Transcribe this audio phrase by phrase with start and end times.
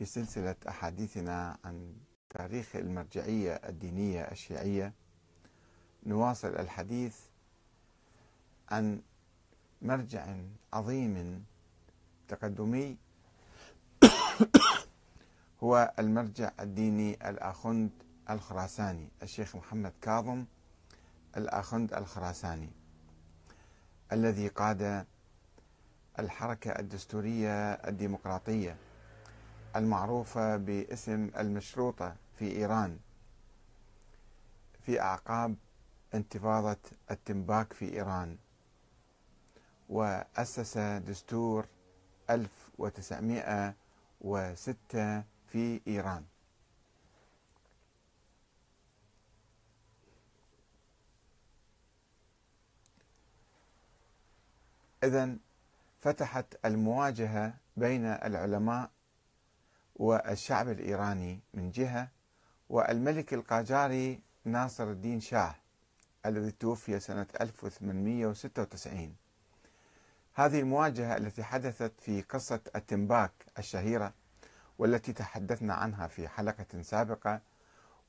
[0.00, 1.94] في سلسلة أحاديثنا عن
[2.30, 4.92] تاريخ المرجعية الدينية الشيعية
[6.06, 7.16] نواصل الحديث
[8.70, 9.02] عن
[9.82, 10.36] مرجع
[10.72, 11.44] عظيم
[12.28, 12.96] تقدمي
[15.62, 17.90] هو المرجع الديني الآخند
[18.30, 20.44] الخراساني الشيخ محمد كاظم
[21.36, 22.70] الآخند الخراساني
[24.12, 25.06] الذي قاد
[26.18, 28.76] الحركة الدستورية الديمقراطية.
[29.76, 32.98] المعروفة باسم المشروطة في إيران
[34.82, 35.56] في أعقاب
[36.14, 36.76] انتفاضة
[37.10, 38.38] التنباك في إيران
[39.88, 41.66] وأسس دستور
[42.30, 46.24] 1906 في إيران.
[55.04, 55.36] إذا
[56.00, 58.90] فتحت المواجهة بين العلماء
[60.00, 62.08] والشعب الإيراني من جهة
[62.68, 65.54] والملك القاجاري ناصر الدين شاه
[66.26, 69.14] الذي توفي سنة 1896
[70.34, 74.12] هذه المواجهة التي حدثت في قصة التنباك الشهيرة
[74.78, 77.40] والتي تحدثنا عنها في حلقة سابقة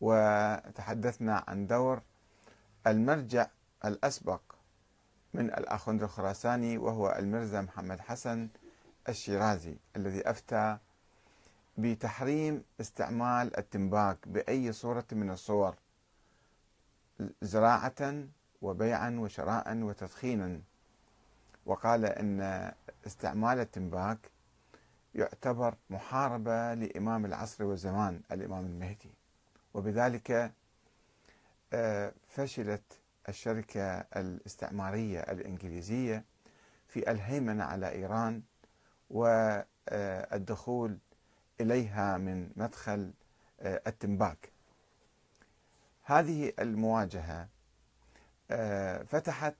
[0.00, 2.02] وتحدثنا عن دور
[2.86, 3.46] المرجع
[3.84, 4.40] الأسبق
[5.34, 8.48] من الأخوند الخراساني وهو المرزا محمد حسن
[9.08, 10.78] الشيرازي الذي أفتى
[11.78, 15.74] بتحريم استعمال التنباك بأي صورة من الصور
[17.42, 18.24] زراعة
[18.62, 20.60] وبيعا وشراء وتدخينا.
[21.66, 22.72] وقال إن
[23.06, 24.18] استعمال التنباك
[25.14, 29.10] يعتبر محاربة لإمام العصر والزمان الإمام المهدي.
[29.74, 30.52] وبذلك
[31.72, 36.24] آه، فشلت الشركة الاستعمارية الإنجليزية
[36.88, 38.42] في الهيمنة على إيران
[39.10, 40.98] والدخول
[41.60, 43.12] إليها من مدخل
[43.60, 44.52] آه، التنباك.
[46.02, 47.48] هذه المواجهة
[48.50, 49.54] آه، فتحت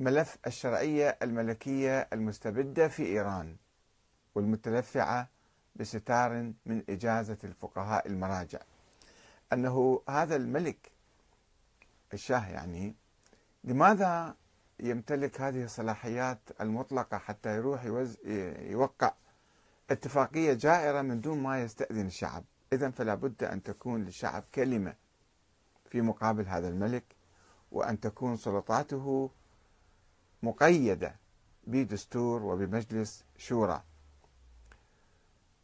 [0.00, 3.56] ملف الشرعية الملكية المستبدة في إيران
[4.34, 5.28] والمتلفعة
[5.76, 8.58] بستار من إجازة الفقهاء المراجع.
[9.52, 10.90] أنه هذا الملك
[12.12, 12.94] الشاه يعني
[13.64, 14.34] لماذا
[14.80, 17.84] يمتلك هذه الصلاحيات المطلقة حتى يروح
[18.60, 19.12] يوقع
[19.90, 22.44] اتفاقية جائرة من دون ما يستأذن الشعب.
[22.72, 24.94] إذا فلا بد أن تكون للشعب كلمة
[25.90, 27.04] في مقابل هذا الملك
[27.72, 29.30] وأن تكون سلطاته
[30.42, 31.16] مقيدة
[31.66, 33.82] بدستور وبمجلس شورى.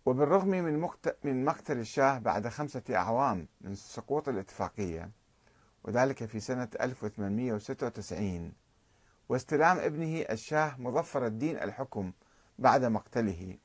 [0.07, 0.89] وبالرغم من
[1.25, 5.11] من مقتل الشاه بعد خمسة أعوام من سقوط الاتفاقية
[5.85, 8.53] وذلك في سنة 1896
[9.29, 12.13] واستلام ابنه الشاه مظفر الدين الحكم
[12.59, 13.59] بعد مقتله.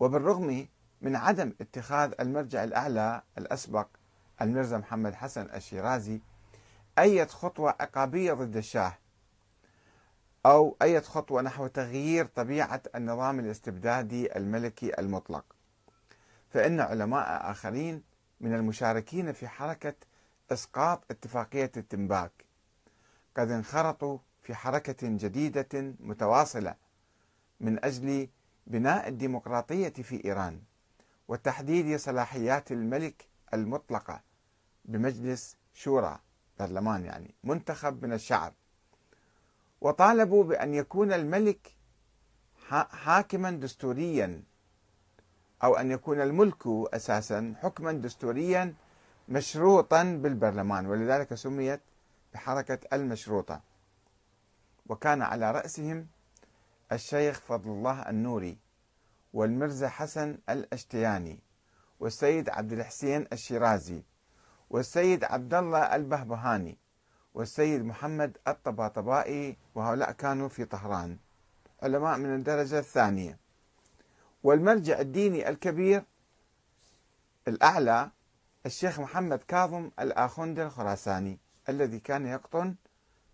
[0.00, 0.68] وبالرغم
[1.00, 3.86] من عدم اتخاذ المرجع الأعلى الأسبق
[4.42, 6.20] المرزا محمد حسن الشيرازي
[6.98, 8.98] أي خطوة عقابية ضد الشاه
[10.46, 15.44] أو أي خطوة نحو تغيير طبيعة النظام الاستبدادي الملكي المطلق.
[16.50, 18.02] فإن علماء آخرين
[18.40, 19.94] من المشاركين في حركة
[20.52, 22.44] إسقاط اتفاقية التنباك
[23.36, 26.74] قد انخرطوا في حركة جديدة متواصلة
[27.60, 28.28] من أجل
[28.66, 30.60] بناء الديمقراطية في إيران
[31.28, 34.20] وتحديد صلاحيات الملك المطلقة
[34.84, 36.18] بمجلس شورى
[36.58, 38.52] برلمان يعني منتخب من الشعب.
[39.80, 41.76] وطالبوا بأن يكون الملك
[42.90, 44.42] حاكما دستوريا
[45.64, 48.74] أو أن يكون الملك أساسا حكما دستوريا
[49.28, 51.80] مشروطا بالبرلمان ولذلك سميت
[52.34, 53.60] بحركة المشروطة.
[54.86, 56.06] وكان على رأسهم
[56.92, 58.58] الشيخ فضل الله النوري
[59.32, 61.38] والمرزا حسن الأشتياني
[62.00, 64.02] والسيد عبد الحسين الشيرازي
[64.70, 66.78] والسيد عبد الله البهبهاني
[67.34, 71.18] والسيد محمد الطباطبائي وهؤلاء كانوا في طهران
[71.82, 73.38] علماء من الدرجة الثانية.
[74.42, 76.04] والمرجع الديني الكبير
[77.48, 78.10] الأعلى
[78.66, 81.38] الشيخ محمد كاظم الآخوندي الخراساني
[81.68, 82.74] الذي كان يقطن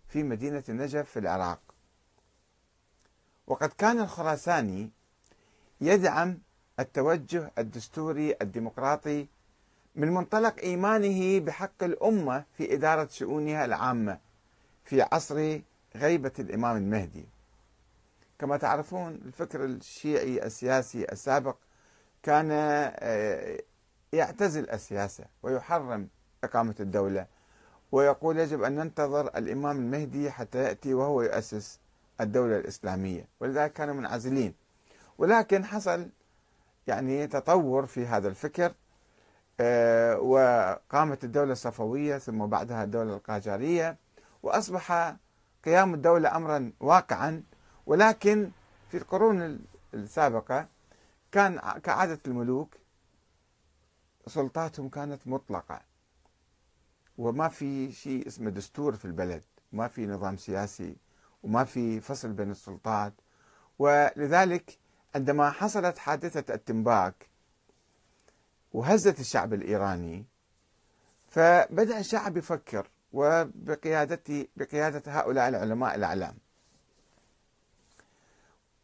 [0.07, 1.70] في مدينة النجف في العراق.
[3.51, 4.89] وقد كان الخراساني
[5.81, 6.37] يدعم
[6.79, 9.27] التوجه الدستوري الديمقراطي
[9.95, 14.19] من منطلق إيمانه بحق الأمة في إدارة شؤونها العامة
[14.85, 15.59] في عصر
[15.95, 17.25] غيبة الإمام المهدي.
[18.39, 21.55] كما تعرفون الفكر الشيعي السياسي السابق
[22.23, 23.59] كان آه،
[24.13, 26.07] يعتزل السياسة ويحرم
[26.43, 27.25] إقامة الدولة
[27.91, 31.79] ويقول يجب أن ننتظر الإمام المهدي حتى يأتي وهو يؤسس
[32.21, 34.53] الدولة الإسلامية ولذلك كانوا منعزلين.
[35.17, 36.09] ولكن حصل
[36.87, 38.73] يعني تطور في هذا الفكر
[39.59, 43.97] آه، وقامت الدولة الصفوية ثم بعدها الدولة القاجارية
[44.43, 45.15] وأصبح
[45.65, 47.43] قيام الدولة أمرا واقعا.
[47.85, 48.51] ولكن
[48.89, 49.59] في القرون
[49.93, 50.67] السابقة
[51.31, 52.75] كان كعادة الملوك
[54.27, 55.81] سلطاتهم كانت مطلقة.
[57.17, 60.95] وما في شيء اسمه دستور في البلد ما في نظام سياسي
[61.43, 63.13] وما في فصل بين السلطات.
[63.79, 64.77] ولذلك
[65.15, 67.29] عندما حصلت حادثة التنباك
[68.73, 70.25] وهزت الشعب الإيراني
[71.29, 76.35] فبدأ الشعب يفكر وبقيادة بقيادة هؤلاء العلماء الأعلام.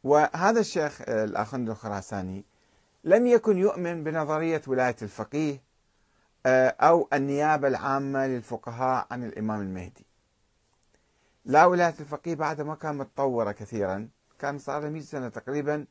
[0.04, 2.46] وهذا الشيخ الأخند الخراساني
[3.04, 5.62] لم يكن يؤمن بنظرية ولاية الفقيه
[6.82, 10.07] أو النيابة العامة للفقهاء عن الإمام المهدي.
[11.48, 14.10] لا ولاية الفقيه بعد ما كان متطورة كثيرا
[14.40, 15.86] كان صار له 100 سنة تقريبا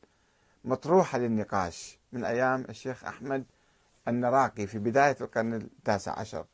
[0.65, 3.43] مطروحة للنقاش من أيام الشيخ أحمد
[4.07, 6.45] النراقي في بداية القرن التاسع عشر.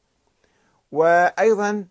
[0.92, 1.88] وأيضا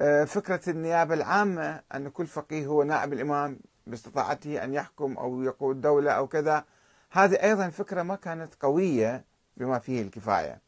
[0.00, 5.80] آه، فكرة النيابة العامة أن كل فقيه هو نائب الإمام باستطاعته أن يحكم أو يقود
[5.80, 6.64] دولة أو كذا
[7.10, 9.24] هذه أيضا فكرة ما كانت قوية
[9.56, 10.60] بما فيه الكفاية.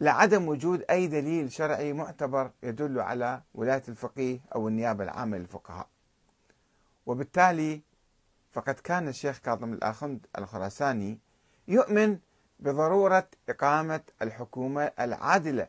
[0.00, 5.88] لعدم وجود أي دليل شرعي معتبر يدل على ولاية الفقيه أو النيابة العامة للفقهاء.
[7.06, 7.80] وبالتالي
[8.52, 11.18] فقد كان الشيخ كاظم الآخند الخراساني
[11.68, 12.18] يؤمن
[12.60, 15.68] بضرورة إقامة الحكومة العادلة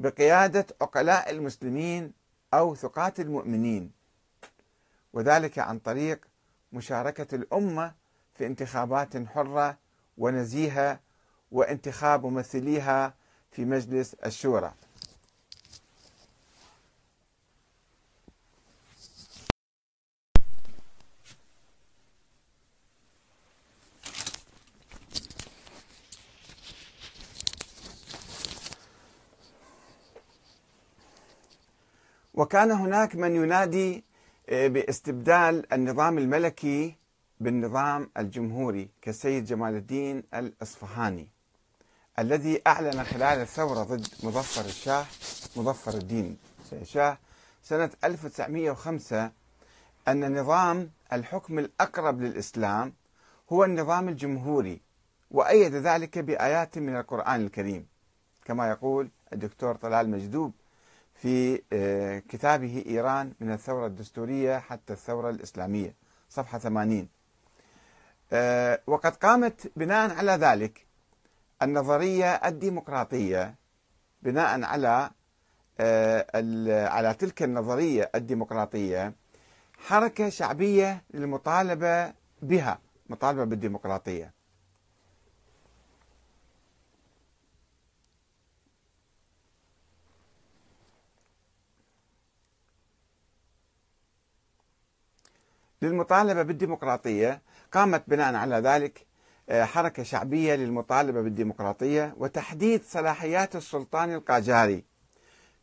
[0.00, 2.12] بقيادة عقلاء المسلمين
[2.54, 3.90] أو ثقات المؤمنين
[5.12, 6.24] وذلك عن طريق
[6.72, 7.94] مشاركة الأمة
[8.34, 9.78] في انتخابات حرة
[10.18, 11.00] ونزيهة
[11.52, 13.14] وانتخاب ممثليها
[13.52, 14.72] في مجلس الشورى.
[32.34, 34.04] وكان هناك من ينادي
[34.48, 36.96] آه، باستبدال النظام الملكي
[37.40, 41.28] بالنظام الجمهوري كالسيد جمال الدين الإصفهاني.
[42.18, 45.06] الذي أعلن خلال الثورة ضد مظفر الشاه
[45.56, 46.36] مظفر الدين
[46.72, 47.18] الشاه
[47.62, 49.30] سنة 1905
[50.08, 52.92] أن نظام الحكم الأقرب للإسلام
[53.52, 54.80] هو النظام الجمهوري
[55.30, 57.86] وأيد ذلك بآيات من القرآن الكريم.
[58.44, 60.52] كما يقول الدكتور طلال مجذوب
[61.14, 65.94] في آه، كتابه إيران من الثورة الدستورية حتى الثورة الإسلامية
[66.30, 67.08] صفحة 80
[68.32, 70.87] آه، وقد قامت بناء على ذلك
[71.62, 73.54] النظرية الديمقراطية
[74.22, 75.10] بناء على
[75.80, 79.14] آه، على تلك النظرية الديمقراطية
[79.78, 82.12] حركة شعبية للمطالبة
[82.42, 82.78] بها
[83.08, 84.32] مطالبة بالديمقراطية.
[95.82, 99.06] للمطالبة بالديمقراطية قامت بناء على ذلك
[99.50, 104.84] حركة شعبية للمطالبة بالديمقراطية وتحديد صلاحيات السلطان القاجاري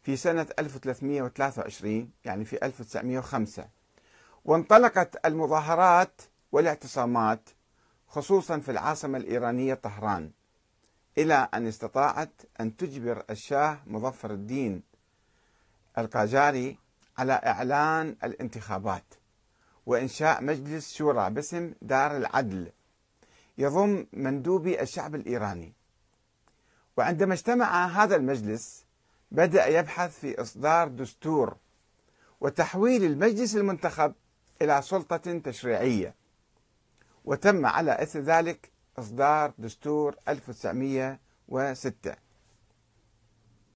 [0.03, 3.65] في سنة 1323 يعني في 1905
[4.45, 6.21] وانطلقت المظاهرات
[6.51, 7.49] والاعتصامات
[8.07, 10.31] خصوصا في العاصمة الإيرانية طهران
[11.17, 14.83] إلى أن استطاعت أن تجبر الشاه مظفر الدين
[15.97, 16.77] القاجاري
[17.17, 19.03] على إعلان الانتخابات
[19.85, 22.71] وإنشاء مجلس شورى باسم دار العدل.
[23.57, 25.73] يضم مندوبي الشعب الإيراني.
[26.97, 28.85] وعندما اجتمع هذا المجلس
[29.31, 31.57] بدأ يبحث في إصدار دستور
[32.41, 34.13] وتحويل المجلس المنتخب
[34.61, 36.15] إلى سلطة تشريعية.
[37.25, 38.69] وتم على إثر ذلك
[38.99, 42.15] إصدار دستور 1906